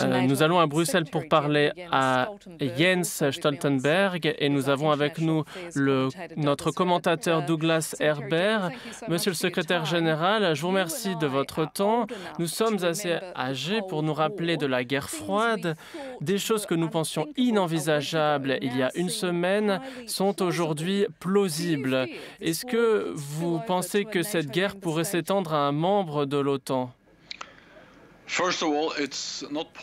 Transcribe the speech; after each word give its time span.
Euh, 0.00 0.20
nous 0.26 0.42
allons 0.42 0.58
à 0.58 0.66
Bruxelles 0.66 1.06
pour 1.10 1.26
parler 1.28 1.72
à 1.90 2.28
Jens 2.60 3.30
Stoltenberg 3.30 4.34
et 4.38 4.48
nous 4.50 4.68
avons 4.68 4.90
avec 4.90 5.18
nous 5.18 5.44
le, 5.74 6.08
notre 6.36 6.70
commentateur 6.72 7.42
Douglas 7.46 7.94
Herbert. 8.00 8.70
Monsieur 9.08 9.30
le 9.30 9.36
secrétaire 9.36 9.86
général, 9.86 10.54
je 10.54 10.60
vous 10.60 10.68
remercie 10.68 11.16
de 11.16 11.26
votre 11.26 11.70
temps. 11.72 12.06
Nous 12.38 12.48
sommes 12.48 12.84
assez 12.84 13.18
âgés 13.34 13.80
pour 13.88 14.02
nous 14.02 14.14
rappeler 14.14 14.58
de 14.58 14.66
la 14.66 14.84
guerre 14.84 15.08
froide. 15.08 15.74
Des 16.20 16.38
choses 16.38 16.66
que 16.66 16.74
nous 16.74 16.90
pensions 16.90 17.26
inenvisageables 17.36 18.58
il 18.60 18.76
y 18.76 18.82
a 18.82 18.90
une 18.94 19.08
semaine 19.08 19.80
sont 20.06 20.42
aujourd'hui 20.42 21.06
plausibles. 21.18 22.06
Est-ce 22.40 22.66
que 22.66 23.12
vous 23.14 23.58
pensez 23.66 24.04
que 24.04 24.22
cette 24.22 24.50
guerre 24.50 24.76
pourrait 24.76 25.04
s'étendre 25.04 25.54
à 25.54 25.66
un 25.66 25.72
membre 25.72 26.26
de 26.26 26.36
l'OTAN? 26.36 26.92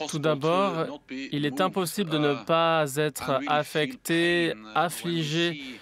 Tout 0.10 0.20
d'abord, 0.20 1.00
il 1.10 1.46
est 1.46 1.62
impossible 1.62 2.10
de 2.10 2.18
ne 2.18 2.34
uh, 2.34 2.46
pas 2.46 2.86
être 2.96 3.40
affecté, 3.48 4.54
affligé 4.76 5.50
euh, 5.50 5.76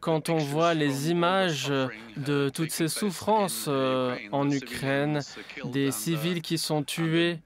quand 0.00 0.28
on 0.28 0.36
voit 0.36 0.74
les 0.74 1.10
images 1.10 1.72
de 2.16 2.50
toutes 2.50 2.70
ces 2.70 2.88
souffrances 2.88 3.66
euh, 3.68 4.16
en 4.32 4.50
Ukraine, 4.50 5.20
des 5.64 5.90
civils 5.90 6.42
qui 6.42 6.58
sont 6.58 6.82
tués 6.82 7.38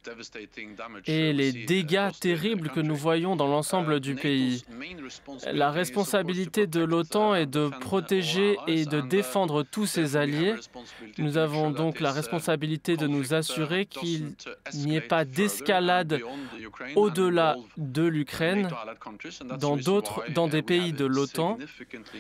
et 1.06 1.32
les 1.32 1.52
dégâts 1.52 2.10
terribles 2.20 2.70
que 2.70 2.80
nous 2.80 2.96
voyons 2.96 3.36
dans 3.36 3.46
l'ensemble 3.46 4.00
du 4.00 4.14
pays. 4.14 4.64
La 5.52 5.70
responsabilité 5.70 6.66
de 6.66 6.82
l'OTAN 6.82 7.34
est 7.34 7.46
de 7.46 7.68
protéger 7.68 8.56
et 8.66 8.84
de 8.84 9.00
défendre 9.00 9.62
tous 9.62 9.86
ses 9.86 10.16
alliés. 10.16 10.54
Nous 11.18 11.36
avons 11.38 11.70
donc 11.70 12.00
la 12.00 12.12
responsabilité 12.12 12.96
de 12.96 13.06
nous 13.06 13.34
assurer 13.34 13.86
qu'il 13.86 14.34
n'y 14.74 14.96
ait 14.96 15.00
pas 15.00 15.24
d'escalade 15.24 16.20
au-delà 16.96 17.56
de 17.76 18.02
l'Ukraine 18.02 18.68
dans 19.58 19.76
dans 20.34 20.48
des 20.48 20.62
pays 20.62 20.92
de 20.92 21.04
l'OTAN 21.04 21.58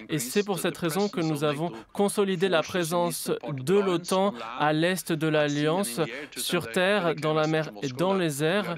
et 0.08 0.18
c'est 0.18 0.44
pour 0.44 0.58
cette 0.58 0.76
raison 0.78 1.08
que 1.08 1.20
nous 1.20 1.44
avons 1.44 1.72
consolidé 1.92 2.48
la 2.48 2.62
présence 2.62 3.30
de 3.52 3.74
l'OTAN 3.74 4.34
à 4.58 4.72
l'est 4.72 5.12
de 5.12 5.26
l'Alliance, 5.26 6.00
sur 6.36 6.70
terre, 6.70 7.14
dans 7.14 7.34
la 7.34 7.46
mer 7.46 7.70
et 7.82 7.88
dans 7.88 8.14
les 8.14 8.42
airs. 8.42 8.76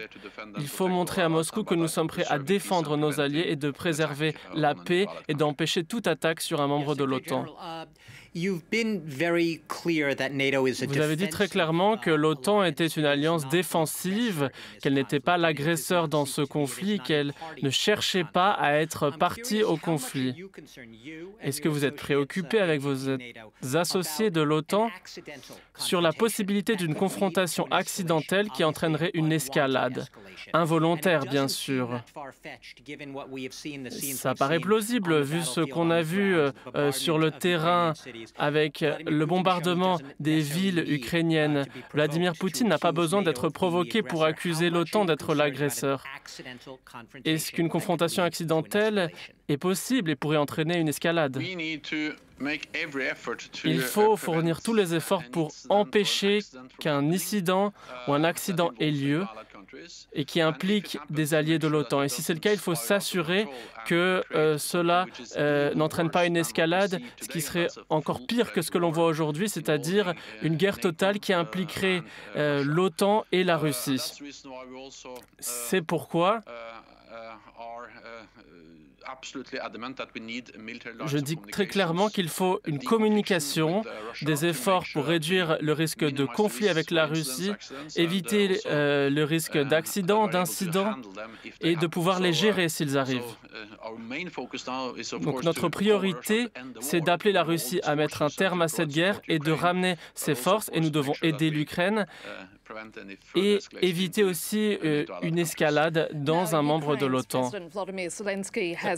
Il 0.58 0.68
faut 0.68 0.88
montrer 0.88 1.22
à 1.22 1.28
Moscou 1.28 1.64
que 1.64 1.74
nous 1.74 1.88
sommes 1.88 2.08
prêts 2.08 2.26
à 2.28 2.38
défendre 2.38 2.96
nos 2.96 3.20
alliés 3.20 3.46
et 3.48 3.56
de 3.56 3.70
préserver 3.70 4.34
la 4.54 4.74
paix 4.74 5.06
et 5.28 5.34
d'empêcher 5.34 5.84
toute 5.84 6.06
attaque 6.06 6.40
sur 6.40 6.60
un 6.60 6.66
membre 6.66 6.94
de 6.94 7.04
l'OTAN. 7.04 7.44
Vous 10.88 11.00
avez 11.00 11.16
dit 11.16 11.28
très 11.28 11.48
clairement 11.48 11.96
que 11.96 12.10
l'OTAN 12.10 12.64
était 12.64 12.86
une 12.86 13.06
alliance 13.06 13.48
défensive, 13.48 14.50
qu'elle 14.82 14.92
n'était 14.92 15.20
pas 15.20 15.38
l'agresseur 15.38 16.08
dans 16.08 16.26
ce 16.26 16.42
conflit, 16.42 17.00
qu'elle 17.00 17.32
ne 17.62 17.70
cherchait 17.70 18.24
pas 18.24 18.50
à 18.50 18.74
être 18.74 19.10
partie 19.10 19.62
au 19.62 19.78
conflit. 19.78 20.44
Est-ce 21.40 21.62
que 21.62 21.68
vous 21.70 21.86
êtes 21.86 21.96
préoccupé 21.96 22.58
avec 22.58 22.82
vos 22.82 23.16
associés 23.74 24.30
de 24.30 24.42
l'OTAN 24.42 24.90
sur 25.78 26.02
la 26.02 26.12
possibilité 26.12 26.76
d'une 26.76 26.94
confrontation 26.94 27.66
accidentelle 27.70 28.50
qui 28.50 28.64
entraînerait 28.64 29.12
une 29.14 29.32
escalade 29.32 30.06
Involontaire, 30.52 31.24
bien 31.24 31.48
sûr. 31.48 32.02
Ça 34.14 34.34
paraît 34.34 34.60
plausible 34.60 35.22
vu 35.22 35.42
ce 35.42 35.60
qu'on 35.60 35.90
a 35.90 36.02
vu 36.02 36.34
euh, 36.34 36.50
euh, 36.74 36.92
sur 36.92 37.18
le 37.18 37.30
terrain 37.30 37.94
avec 38.36 38.84
le 39.06 39.26
bombardement 39.26 39.98
des 40.20 40.40
villes 40.40 40.84
ukrainiennes. 40.88 41.64
Vladimir 41.92 42.34
Poutine 42.38 42.68
n'a 42.68 42.78
pas 42.78 42.92
besoin 42.92 43.22
d'être 43.22 43.48
provoqué 43.48 44.02
pour 44.02 44.24
accuser 44.24 44.70
l'OTAN 44.70 45.04
d'être 45.04 45.34
l'agresseur? 45.34 46.04
Est-ce 47.24 47.52
qu'une 47.52 47.68
confrontation 47.68 48.22
accidentelle 48.22 49.10
est 49.48 49.56
possible 49.56 50.10
et 50.10 50.16
pourrait 50.16 50.36
entraîner 50.36 50.78
une 50.78 50.88
escalade? 50.88 51.40
Il 53.64 53.80
faut 53.80 54.16
fournir 54.16 54.62
tous 54.62 54.74
les 54.74 54.94
efforts 54.94 55.24
pour 55.32 55.52
empêcher 55.68 56.40
qu'un 56.78 57.10
incident 57.10 57.72
ou 58.06 58.12
un 58.12 58.24
accident 58.24 58.72
ait 58.78 58.90
lieu 58.90 59.24
et 60.12 60.24
qui 60.24 60.40
implique 60.40 60.98
des 61.10 61.34
alliés 61.34 61.58
de 61.58 61.68
l'OTAN. 61.68 62.02
Et 62.02 62.08
si 62.08 62.22
c'est 62.22 62.34
le 62.34 62.40
cas, 62.40 62.52
il 62.52 62.58
faut 62.58 62.74
s'assurer 62.74 63.48
que 63.86 64.22
euh, 64.34 64.58
cela 64.58 65.06
euh, 65.36 65.74
n'entraîne 65.74 66.10
pas 66.10 66.26
une 66.26 66.36
escalade, 66.36 67.00
ce 67.20 67.28
qui 67.28 67.40
serait 67.40 67.68
encore 67.88 68.26
pire 68.26 68.52
que 68.52 68.62
ce 68.62 68.70
que 68.70 68.78
l'on 68.78 68.90
voit 68.90 69.06
aujourd'hui, 69.06 69.48
c'est-à-dire 69.48 70.14
une 70.42 70.56
guerre 70.56 70.78
totale 70.78 71.20
qui 71.20 71.32
impliquerait 71.32 72.02
euh, 72.36 72.62
l'OTAN 72.64 73.24
et 73.32 73.44
la 73.44 73.56
Russie. 73.56 74.00
C'est 75.40 75.82
pourquoi 75.82 76.40
je 81.06 81.18
dis 81.18 81.36
très 81.36 81.66
clairement 81.66 82.08
qu'il 82.08 82.28
faut 82.28 82.60
une 82.66 82.78
communication, 82.78 83.82
des 84.22 84.46
efforts 84.46 84.84
pour 84.92 85.04
réduire 85.04 85.58
le 85.60 85.72
risque 85.72 86.04
de 86.04 86.24
conflit 86.24 86.68
avec 86.68 86.90
la 86.90 87.06
Russie, 87.06 87.52
éviter 87.96 88.60
euh, 88.66 89.10
le 89.10 89.24
risque 89.24 89.58
d'accidents, 89.58 90.28
d'incidents 90.28 90.94
et 91.60 91.76
de 91.76 91.86
pouvoir 91.86 92.20
les 92.20 92.32
gérer 92.32 92.68
s'ils 92.68 92.98
arrivent. 92.98 93.22
Donc 95.20 95.44
notre 95.44 95.68
priorité, 95.68 96.48
c'est 96.80 97.00
d'appeler 97.00 97.32
la 97.32 97.42
Russie 97.42 97.80
à 97.84 97.94
mettre 97.96 98.22
un 98.22 98.30
terme 98.30 98.62
à 98.62 98.68
cette 98.68 98.90
guerre 98.90 99.20
et 99.28 99.38
de 99.38 99.52
ramener 99.52 99.96
ses 100.14 100.34
forces, 100.34 100.70
et 100.72 100.80
nous 100.80 100.90
devons 100.90 101.14
aider 101.22 101.50
l'Ukraine 101.50 102.06
et 103.34 103.58
éviter 103.82 104.24
aussi 104.24 104.78
euh, 104.84 105.04
une 105.22 105.38
escalade 105.38 106.08
dans 106.12 106.54
un 106.54 106.62
membre 106.62 106.96
de 106.96 107.06
l'OTAN. 107.06 107.50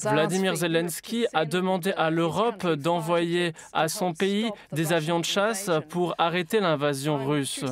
Vladimir 0.03 0.56
Zelensky 0.56 1.27
a 1.34 1.45
demandé 1.45 1.93
à 1.97 2.11
l'Europe 2.11 2.67
d'envoyer 2.67 3.53
à 3.73 3.89
son 3.89 4.12
pays 4.12 4.51
des 4.73 4.93
avions 4.93 5.21
de 5.21 5.25
chasse 5.25 5.71
pour 5.89 6.15
arrêter 6.19 6.61
l'invasion 6.61 7.25
russe. 7.25 7.65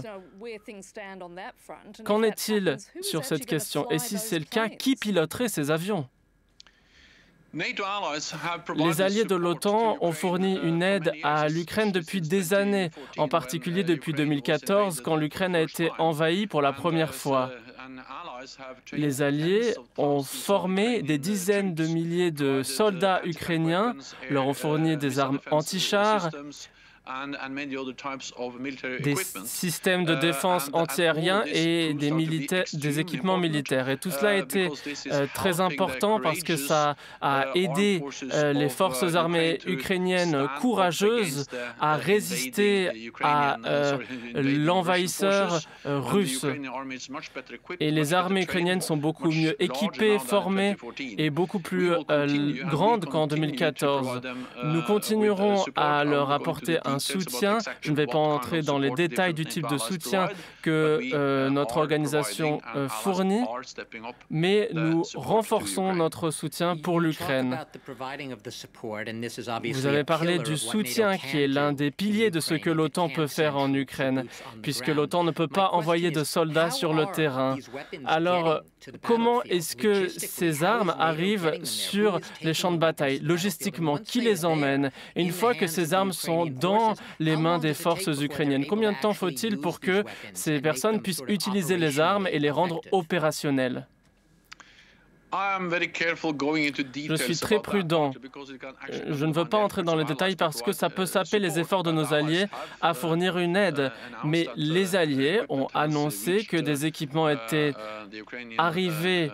Qu'en 2.04 2.22
est-il 2.22 2.76
sur 3.00 3.24
cette 3.24 3.46
question? 3.46 3.90
Et 3.90 3.98
si 3.98 4.18
c'est 4.18 4.38
le 4.38 4.44
cas, 4.44 4.68
qui 4.68 4.96
piloterait 4.96 5.48
ces 5.48 5.70
avions? 5.70 6.08
Les 8.76 9.00
alliés 9.00 9.24
de 9.24 9.34
l'OTAN 9.34 9.96
ont 10.00 10.12
fourni 10.12 10.58
une 10.62 10.82
aide 10.82 11.12
à 11.22 11.48
l'Ukraine 11.48 11.92
depuis 11.92 12.20
des 12.20 12.54
années, 12.54 12.90
en 13.16 13.28
particulier 13.28 13.82
depuis 13.82 14.12
2014, 14.12 15.00
quand 15.00 15.16
l'Ukraine 15.16 15.54
a 15.54 15.60
été 15.60 15.90
envahie 15.98 16.46
pour 16.46 16.60
la 16.60 16.72
première 16.72 17.14
fois. 17.14 17.50
Les 18.92 19.22
alliés 19.22 19.74
ont 19.96 20.22
formé 20.22 21.02
des 21.02 21.18
dizaines 21.18 21.74
de 21.74 21.86
milliers 21.86 22.30
de 22.30 22.62
soldats 22.62 23.20
ukrainiens, 23.24 23.94
leur 24.30 24.46
ont 24.46 24.54
fourni 24.54 24.96
des 24.96 25.18
armes 25.18 25.40
anti-chars, 25.50 26.30
des 29.00 29.14
systèmes 29.44 30.04
de 30.04 30.14
défense 30.14 30.68
uh, 30.68 30.70
antiaériens 30.76 31.44
et 31.46 31.94
des, 31.94 32.10
militaires, 32.10 32.64
des 32.72 32.98
équipements 32.98 33.38
militaires. 33.38 33.88
Et 33.88 33.96
tout 33.96 34.10
cela 34.10 34.30
a 34.30 34.36
uh, 34.36 34.40
été 34.40 34.68
euh, 35.12 35.26
très 35.32 35.60
important 35.60 36.18
parce 36.20 36.40
que 36.40 36.56
ça 36.56 36.96
a 37.20 37.46
uh, 37.54 37.58
aidé 37.58 38.02
euh, 38.32 38.52
les 38.52 38.68
forces 38.68 39.14
armées 39.14 39.58
ukrainiennes 39.66 40.48
courageuses 40.60 41.46
à 41.80 41.96
résister 41.96 43.10
à 43.22 43.56
euh, 43.64 43.98
l'envahisseur 44.34 45.60
russe. 45.84 46.44
Et 47.78 47.90
les 47.90 48.14
armées 48.14 48.42
ukrainiennes 48.42 48.80
sont 48.80 48.96
beaucoup 48.96 49.30
mieux 49.30 49.60
équipées, 49.62 50.18
formées 50.18 50.76
et 50.98 51.30
beaucoup 51.30 51.60
plus 51.60 51.92
grandes 52.68 53.04
qu'en 53.06 53.26
2014. 53.26 54.20
Nous 54.64 54.82
continuerons 54.82 55.64
à 55.76 56.04
leur 56.04 56.32
apporter 56.32 56.78
un 56.84 56.95
soutien. 56.98 57.58
Je 57.80 57.90
ne 57.90 57.96
vais 57.96 58.06
pas 58.06 58.18
entrer 58.18 58.62
dans 58.62 58.78
les 58.78 58.90
détails 58.90 59.34
du 59.34 59.46
type 59.46 59.68
de 59.68 59.78
soutien 59.78 60.28
que 60.62 61.00
euh, 61.12 61.50
notre 61.50 61.76
organisation 61.76 62.60
euh, 62.74 62.88
fournit, 62.88 63.44
mais 64.30 64.68
nous 64.72 65.02
renforçons 65.14 65.94
notre 65.94 66.30
soutien 66.30 66.76
pour 66.76 67.00
l'Ukraine. 67.00 67.58
Vous 69.72 69.86
avez 69.86 70.04
parlé 70.04 70.38
du 70.38 70.56
soutien 70.56 71.16
qui 71.16 71.40
est 71.40 71.48
l'un 71.48 71.72
des 71.72 71.90
piliers 71.90 72.30
de 72.30 72.40
ce 72.40 72.54
que 72.54 72.70
l'OTAN 72.70 73.08
peut 73.08 73.26
faire 73.26 73.56
en 73.56 73.72
Ukraine, 73.72 74.24
puisque 74.62 74.88
l'OTAN 74.88 75.24
ne 75.24 75.30
peut 75.30 75.48
pas 75.48 75.70
envoyer 75.72 76.10
de 76.10 76.24
soldats 76.24 76.70
sur 76.70 76.92
le 76.92 77.06
terrain. 77.06 77.56
Alors, 78.04 78.60
comment 79.02 79.42
est-ce 79.42 79.76
que 79.76 80.08
ces 80.08 80.64
armes 80.64 80.94
arrivent 80.98 81.64
sur 81.64 82.20
les 82.42 82.54
champs 82.54 82.72
de 82.72 82.78
bataille? 82.78 83.20
Logistiquement, 83.20 83.96
qui 83.98 84.20
les 84.20 84.44
emmène? 84.44 84.90
Une 85.14 85.32
fois 85.32 85.54
que 85.54 85.66
ces 85.66 85.94
armes 85.94 86.12
sont 86.12 86.46
dans 86.46 86.85
les 87.18 87.36
mains 87.36 87.58
des 87.58 87.74
forces 87.74 88.20
ukrainiennes. 88.20 88.66
Combien 88.66 88.92
de 88.92 88.98
temps 89.00 89.14
faut-il 89.14 89.58
pour 89.58 89.80
que 89.80 90.04
ces 90.32 90.60
personnes 90.60 91.00
puissent 91.02 91.22
utiliser 91.28 91.76
les 91.76 92.00
armes 92.00 92.28
et 92.30 92.38
les 92.38 92.50
rendre 92.50 92.80
opérationnelles? 92.92 93.86
Je 95.32 97.16
suis 97.16 97.36
très 97.36 97.60
prudent. 97.60 98.12
Je 99.10 99.24
ne 99.24 99.32
veux 99.32 99.44
pas 99.44 99.58
entrer 99.58 99.82
dans 99.82 99.96
les 99.96 100.04
détails 100.04 100.36
parce 100.36 100.62
que 100.62 100.72
ça 100.72 100.88
peut 100.88 101.06
saper 101.06 101.38
les 101.38 101.58
efforts 101.58 101.82
de 101.82 101.92
nos 101.92 102.14
alliés 102.14 102.46
à 102.80 102.94
fournir 102.94 103.36
une 103.38 103.56
aide. 103.56 103.92
Mais 104.24 104.48
les 104.56 104.94
alliés 104.94 105.40
ont 105.48 105.66
annoncé 105.74 106.44
que 106.44 106.56
des 106.56 106.86
équipements 106.86 107.28
étaient 107.28 107.74
arrivés 108.56 109.30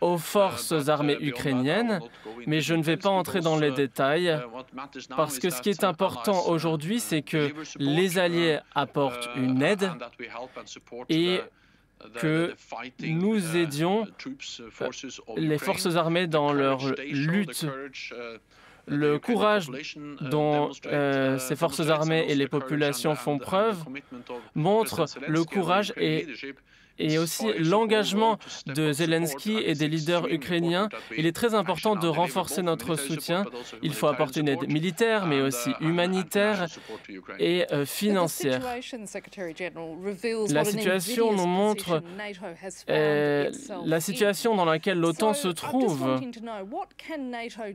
aux 0.00 0.18
forces 0.18 0.88
armées 0.88 1.16
ukrainiennes, 1.20 2.00
mais 2.46 2.60
je 2.60 2.74
ne 2.74 2.82
vais 2.82 2.96
pas 2.96 3.10
entrer 3.10 3.40
dans 3.40 3.56
les 3.56 3.70
détails 3.70 4.38
parce 5.16 5.38
que 5.38 5.50
ce 5.50 5.62
qui 5.62 5.70
est 5.70 5.84
important 5.84 6.46
aujourd'hui, 6.48 7.00
c'est 7.00 7.22
que 7.22 7.52
les 7.78 8.18
alliés 8.18 8.58
apportent 8.74 9.30
une 9.36 9.62
aide 9.62 9.90
et 11.08 11.40
que 12.14 12.54
nous 13.00 13.56
aidions 13.56 14.06
euh, 14.26 14.90
les 15.36 15.58
forces 15.58 15.96
armées 15.96 16.26
dans 16.26 16.52
leur 16.52 16.94
lutte. 16.98 17.66
Le 18.86 19.18
courage 19.18 19.70
dont 20.20 20.70
euh, 20.84 21.38
ces 21.38 21.56
forces 21.56 21.88
armées 21.88 22.26
et 22.28 22.34
les 22.34 22.48
populations 22.48 23.14
font 23.14 23.38
preuve 23.38 23.82
montre 24.54 25.06
le 25.26 25.42
courage 25.44 25.94
et 25.96 26.26
et 26.98 27.18
aussi 27.18 27.46
l'engagement 27.58 28.38
de 28.66 28.92
Zelensky 28.92 29.56
et 29.58 29.74
des 29.74 29.88
leaders 29.88 30.26
ukrainiens. 30.28 30.88
Il 31.16 31.26
est 31.26 31.32
très 31.32 31.54
important 31.54 31.96
de 31.96 32.08
renforcer 32.08 32.62
notre 32.62 32.96
soutien. 32.96 33.44
Il 33.82 33.94
faut 33.94 34.06
apporter 34.06 34.40
une 34.40 34.48
aide 34.48 34.68
militaire, 34.68 35.26
mais 35.26 35.40
aussi 35.40 35.70
humanitaire 35.80 36.66
et 37.38 37.66
euh, 37.72 37.84
financière. 37.84 38.60
La 40.50 40.64
situation 40.64 41.32
nous 41.32 41.46
montre 41.46 42.02
euh, 42.90 43.50
la 43.84 44.00
situation 44.00 44.54
dans 44.54 44.64
laquelle 44.64 44.98
l'OTAN 44.98 45.34
se 45.34 45.48
trouve. 45.48 46.20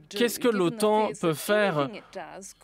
Qu'est-ce 0.09 0.39
que 0.39 0.47
l'OTAN 0.47 1.09
peut 1.19 1.33
faire, 1.33 1.89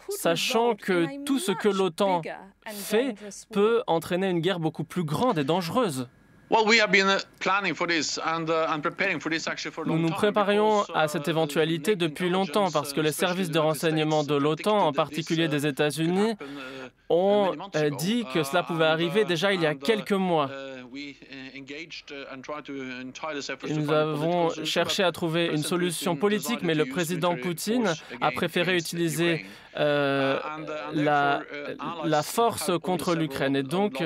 sachant 0.10 0.76
que 0.76 1.24
tout 1.24 1.40
ce 1.40 1.52
que 1.52 1.70
l'OTAN 1.70 2.22
fait 2.68 3.16
peut 3.52 3.84
entraîner 3.88 4.30
une 4.30 4.40
guerre 4.40 4.60
beaucoup 4.60 4.84
plus 4.84 5.04
grande 5.04 5.38
et 5.38 5.44
dangereuse? 5.44 6.08
Nous 9.86 9.98
nous 9.98 10.10
préparions 10.10 10.84
à 10.94 11.08
cette 11.08 11.28
éventualité 11.28 11.96
depuis 11.96 12.30
longtemps 12.30 12.70
parce 12.72 12.94
que 12.94 13.02
les 13.02 13.12
services 13.12 13.50
de 13.50 13.60
renseignement 13.60 14.24
de 14.24 14.36
l'OTAN, 14.36 14.78
en 14.78 14.94
particulier 14.94 15.48
des 15.48 15.66
États-Unis, 15.66 16.32
uh, 16.32 17.05
ont 17.10 17.52
euh, 17.76 17.90
dit 17.92 18.26
que 18.34 18.44
cela 18.44 18.64
pouvait 18.64 18.86
arriver 18.86 19.22
uh, 19.22 19.26
déjà 19.26 19.54
il 19.54 19.62
y 19.62 19.66
a 19.66 19.76
quelques 19.76 20.12
mois. 20.12 20.50
Uh, 20.50 20.76
nous 23.70 23.92
avons 23.92 24.50
cherché 24.64 25.04
à 25.04 25.12
trouver 25.12 25.48
une 25.48 25.64
solution 25.64 26.16
politique, 26.16 26.60
mais 26.62 26.74
le 26.74 26.86
président 26.86 27.36
Poutine 27.36 27.94
a 28.22 28.32
préféré 28.32 28.78
utiliser 28.78 29.46
euh, 29.78 30.40
la, 30.94 31.42
la, 32.06 32.24
force 32.24 32.72
contre 32.82 33.14
l'Ukraine. 33.14 33.56
Et 33.58 33.64
donc, 33.64 34.04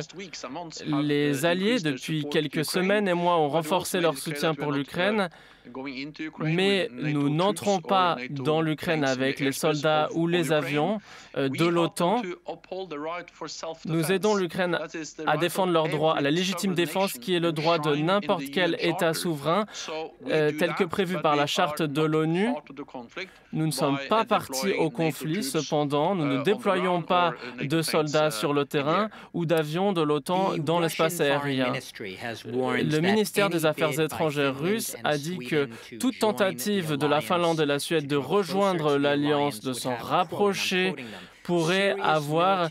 les 0.86 1.46
alliés, 1.46 1.80
depuis 1.80 2.26
quelques 2.30 2.66
semaines 2.66 3.08
et 3.08 3.14
mois, 3.14 3.38
ont 3.38 3.50
renforcé 3.50 4.02
leur 4.02 4.18
soutien 4.18 4.56
pour 4.56 4.72
l'Ukraine 4.72 5.30
mais 6.40 6.90
nous 6.92 7.30
n'entrons 7.30 7.80
pas 7.80 8.18
dans 8.30 8.62
l'Ukraine 8.62 9.04
avec 9.04 9.40
les 9.40 9.52
soldats 9.52 10.10
ou 10.14 10.28
les 10.28 10.52
avions 10.52 11.00
euh, 11.38 11.50
de 11.50 11.66
l'OTAN. 11.66 12.22
Nous 13.86 14.12
aidons 14.12 14.36
l'Ukraine 14.36 14.80
à 15.26 15.38
défendre 15.38 15.74
leur 15.74 15.88
droit 15.88 16.16
à 16.16 16.22
la 16.22 16.32
légitime 16.32 16.74
défense 16.74 17.14
qui 17.14 17.36
est 17.36 17.40
le 17.40 17.52
droit 17.52 17.80
de 17.80 17.96
n'importe 17.96 18.50
quel 18.52 18.78
État 18.80 19.14
souverain 19.14 19.66
euh, 20.28 20.52
tel 20.58 20.74
que 20.76 20.84
prévu 20.84 21.18
par 21.22 21.36
la 21.36 21.46
charte 21.46 21.82
de 21.82 22.02
l'ONU. 22.02 22.50
Nous 23.54 23.66
ne 23.66 23.72
sommes 23.72 24.00
pas 24.10 24.26
partis 24.26 24.74
au 24.74 24.90
conflit, 24.90 25.44
cependant, 25.44 26.16
nous 26.16 26.26
ne 26.26 26.44
déployons 26.44 27.02
pas 27.02 27.34
de 27.62 27.82
soldats 27.82 28.32
sur 28.32 28.54
le 28.54 28.66
terrain 28.66 29.10
ou 29.34 29.46
d'avions 29.46 29.94
de 29.94 30.02
l'OTAN 30.02 30.58
dans 30.58 30.80
l'espace 30.80 31.20
aérien. 31.22 31.74
Le 32.46 33.00
ministère 33.00 33.50
des 33.50 33.66
Affaires 33.66 34.00
étrangères 34.00 34.58
russe 34.60 34.96
a 35.04 35.18
dit 35.18 35.38
que 35.40 35.59
toute 36.00 36.20
tentative 36.20 36.94
de 36.98 37.08
la 37.08 37.22
Finlande 37.22 37.60
et 37.60 37.64
de 37.64 37.68
la 37.68 37.80
Suède 37.80 38.08
de 38.08 38.16
rejoindre 38.16 38.98
l'alliance, 38.98 39.60
de 39.62 39.74
s'en 39.74 39.96
rapprocher, 39.96 40.96
pourrait 41.44 41.96
avoir 42.00 42.70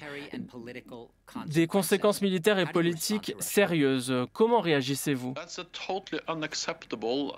des 1.47 1.67
conséquences 1.67 2.23
militaires 2.23 2.59
et 2.59 2.67
politiques 2.67 3.35
sérieuses. 3.39 4.15
Comment 4.33 4.61
réagissez-vous? 4.61 5.35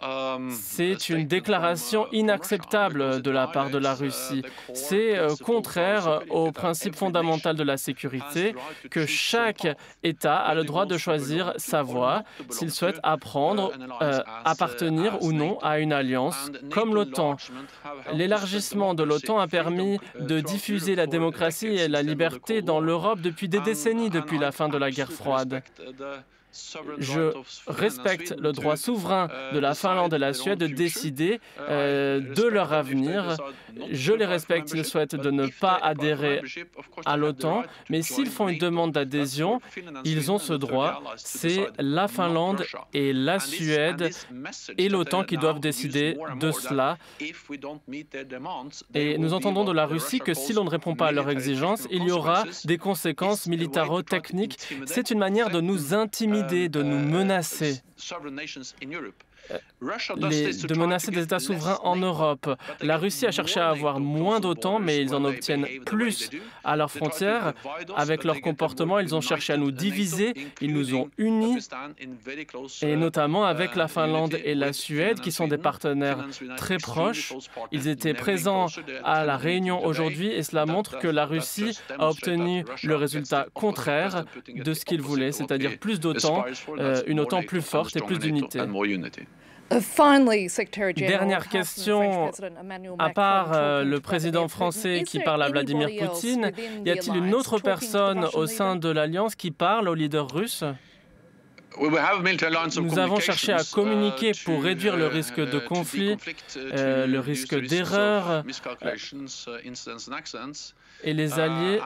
Um, 0.03 0.51
C'est 0.51 1.09
une 1.09 1.27
déclaration 1.27 2.07
uh, 2.07 2.17
inacceptable 2.17 3.23
de 3.23 3.31
la 3.31 3.47
part 3.47 3.71
de 3.71 3.79
la 3.79 3.95
uh, 3.95 4.03
Russie. 4.03 4.43
C'est 4.75 5.19
euh, 5.19 5.35
contraire 5.43 6.23
au 6.31 6.53
principe 6.53 6.95
fondamental 6.97 7.57
de 7.57 7.63
la 7.63 7.77
sécurité 7.77 8.55
que 8.91 9.07
chaque 9.07 9.67
État 10.03 10.39
a 10.39 10.55
le 10.55 10.65
droit 10.65 10.87
de 10.87 10.97
choisir 10.97 11.53
sa 11.57 11.83
voie 11.83 12.23
s'il 12.51 12.71
souhaite 12.71 13.01
apprendre, 13.03 13.73
euh, 14.03 14.21
appartenir 14.45 15.23
ou 15.23 15.33
non 15.33 15.59
à 15.63 15.79
une 15.79 15.93
alliance 15.93 16.51
comme 16.71 16.95
l'OTAN. 16.95 17.37
L'élargissement 18.13 18.95
de 18.95 19.03
l'OTAN 19.03 19.39
a 19.39 19.49
permis 19.49 19.99
de 20.19 20.41
diffuser 20.41 20.95
la 20.95 21.07
démocratie 21.07 21.67
et 21.67 21.89
la 21.89 22.03
liberté 22.03 22.63
dans 22.63 22.81
l'Europe 22.81 23.21
depuis 23.21 23.49
des 23.49 23.61
décennies 23.61 23.80
depuis 24.11 24.39
la 24.39 24.53
fin 24.53 24.69
de 24.69 24.79
la 24.79 24.91
guerre 24.91 25.13
froide. 25.13 25.63
Je 26.99 27.33
respecte 27.67 28.35
le 28.39 28.53
droit 28.53 28.77
souverain 28.77 29.29
de 29.53 29.59
la 29.59 29.75
Finlande 29.75 30.13
et 30.13 30.17
de 30.17 30.21
la 30.21 30.33
Suède 30.33 30.59
de 30.59 30.67
décider 30.67 31.41
euh, 31.61 32.21
de 32.21 32.43
leur 32.43 32.73
avenir. 32.73 33.37
Je 33.91 34.13
les 34.13 34.25
respecte, 34.25 34.73
ils 34.75 34.85
souhaitent 34.85 35.15
de 35.15 35.31
ne 35.31 35.47
pas 35.47 35.79
adhérer 35.81 36.43
à 37.07 37.17
l'OTAN, 37.17 37.63
mais 37.89 38.03
s'ils 38.03 38.29
font 38.29 38.49
une 38.49 38.59
demande 38.59 38.93
d'adhésion, 38.93 39.61
ils 40.05 40.31
ont 40.33 40.39
ce 40.39 40.53
droit. 40.53 41.03
C'est 41.17 41.67
la 41.79 42.09
Finlande 42.09 42.65
et 42.93 43.13
la 43.13 43.39
Suède 43.39 44.11
et 44.77 44.89
l'OTAN 44.89 45.25
qui 45.25 45.37
doivent 45.37 45.61
décider 45.61 46.17
de 46.41 46.51
cela. 46.51 46.99
Et 48.95 49.19
nous 49.19 49.35
entendons 49.35 49.65
de 49.65 49.73
la 49.73 49.87
Russie 49.87 50.19
que 50.19 50.35
si 50.35 50.53
l'on 50.53 50.65
ne 50.65 50.71
répond 50.71 50.97
pas 50.97 51.09
à 51.09 51.13
leurs 51.13 51.31
exigences, 51.31 51.87
il 51.91 52.05
y 52.05 52.11
aura 52.11 52.45
des 52.65 52.79
conséquences 52.79 53.47
militaro-techniques. 53.47 54.59
C'est 54.87 55.11
une 55.11 55.19
manière 55.19 55.51
de 55.51 55.61
nous 55.61 55.95
intimider 55.95 56.40
de 56.69 56.83
nous 56.83 56.99
menacer 56.99 57.83
de 59.81 60.79
menacer 60.79 61.11
des 61.11 61.23
États 61.23 61.39
souverains 61.39 61.79
en 61.83 61.97
Europe. 61.97 62.55
La 62.81 62.97
Russie 62.97 63.27
a 63.27 63.31
cherché 63.31 63.61
à 63.61 63.71
avoir 63.71 63.99
moins 64.01 64.41
d'OTAN, 64.41 64.79
mais 64.79 64.99
ils 64.99 65.15
en 65.15 65.25
obtiennent 65.25 65.67
plus 65.85 66.31
à 66.65 66.77
leurs 66.77 66.91
frontières. 66.91 67.55
Avec 67.97 68.25
leur 68.25 68.41
comportement, 68.41 68.99
ils 68.99 69.15
ont 69.15 69.21
cherché 69.21 69.53
à 69.53 69.57
nous 69.57 69.71
diviser, 69.71 70.35
ils 70.61 70.73
nous 70.73 70.95
ont 70.95 71.11
unis, 71.19 71.59
et 72.83 72.97
notamment 72.97 73.45
avec 73.45 73.75
la 73.77 73.89
Finlande 73.89 74.37
et 74.45 74.55
la 74.55 74.73
Suède, 74.73 75.21
qui 75.21 75.33
sont 75.33 75.49
des 75.49 75.59
partenaires 75.59 76.27
très 76.57 76.79
proches. 76.79 77.33
Ils 77.73 77.89
étaient 77.89 78.15
présents 78.15 78.67
à 79.05 79.25
la 79.25 79.37
réunion 79.37 79.85
aujourd'hui, 79.85 80.29
et 80.29 80.43
cela 80.43 80.67
montre 80.67 80.99
que 80.99 81.09
la 81.09 81.25
Russie 81.25 81.79
a 81.99 82.09
obtenu 82.11 82.65
le 82.83 82.97
résultat 82.97 83.47
contraire 83.55 84.25
de 84.55 84.75
ce 84.75 84.85
qu'ils 84.85 85.03
voulaient, 85.03 85.33
c'est-à-dire 85.33 85.79
plus 85.79 86.01
d'OTAN, 86.01 86.45
euh, 86.79 87.03
une 87.07 87.21
OTAN 87.21 87.43
plus 87.43 87.63
forte 87.63 87.97
et 87.97 88.01
plus 88.01 88.19
d'unité. 88.19 88.61
Dernière 90.97 91.49
question, 91.49 92.33
à 92.99 93.11
part 93.11 93.53
euh, 93.53 93.85
le 93.85 94.01
président 94.01 94.49
français 94.49 95.05
qui 95.07 95.21
parle 95.21 95.45
à 95.45 95.49
Vladimir 95.49 95.89
Poutine, 95.97 96.51
y 96.85 96.91
a-t-il 96.91 97.17
une 97.17 97.35
autre 97.35 97.61
personne 97.61 98.27
au 98.35 98.47
sein 98.47 98.75
de 98.75 98.89
l'Alliance 98.89 99.37
qui 99.37 99.53
parle 99.53 99.89
au 99.89 99.95
leader 99.95 100.29
russe 100.29 100.65
nous 101.79 102.99
avons 102.99 103.21
cherché 103.21 103.53
à 103.53 103.63
communiquer 103.63 104.31
uh, 104.31 104.45
pour 104.45 104.63
réduire 104.63 104.97
le 104.97 105.07
risque 105.07 105.41
de 105.41 105.59
uh, 105.59 105.65
conflit, 105.65 106.13
uh, 106.13 106.19
euh, 106.57 107.07
le 107.07 107.21
risque 107.21 107.55
d'erreur, 107.55 108.45
et 111.03 111.15
les 111.15 111.39
alliés 111.39 111.81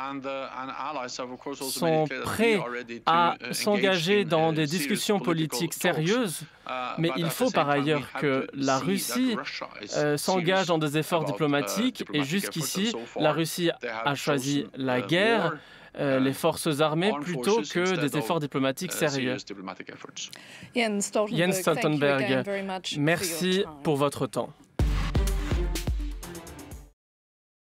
sont 1.71 2.07
prêts 2.25 2.61
à 3.07 3.37
s'engager 3.53 4.25
dans 4.25 4.53
des 4.53 4.67
discussions 4.67 5.21
politiques 5.21 5.75
sérieuses, 5.75 6.41
mais 6.99 7.11
il 7.17 7.31
faut 7.31 7.51
par 7.51 7.69
ailleurs 7.71 8.13
que 8.19 8.47
la 8.55 8.79
Russie 8.79 9.37
euh, 9.97 10.17
s'engage 10.17 10.67
dans 10.67 10.79
des 10.79 10.99
efforts 10.99 11.25
diplomatiques, 11.25 12.05
et 12.13 12.23
jusqu'ici, 12.23 12.95
la 13.17 13.33
Russie 13.33 13.71
a 13.83 14.15
choisi 14.15 14.67
la 14.77 15.01
guerre. 15.01 15.55
Euh, 15.97 16.19
les 16.19 16.33
forces 16.33 16.81
armées 16.81 17.13
plutôt 17.21 17.63
que 17.63 18.01
des 18.01 18.17
efforts 18.19 18.41
diplomatiques 18.41 18.93
uh, 18.93 18.97
sérieux. 18.97 19.37
Jens 21.31 21.53
Stoltenberg, 21.53 22.43
merci 22.99 23.65
pour 23.85 23.95
votre 23.95 24.27
temps. 24.27 24.49